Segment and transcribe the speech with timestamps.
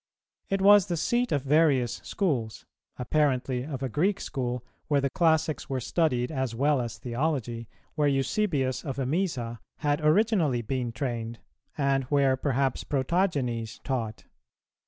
[0.49, 2.65] It was the seat of various schools;
[2.97, 8.07] apparently of a Greek school, where the classics were studied as well as theology, where
[8.07, 11.37] Eusebius of Emesa[291:4] had originally been trained,
[11.77, 14.23] and where perhaps Protogenes taught.